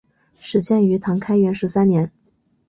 [0.39, 2.11] 始建于唐开元十三年。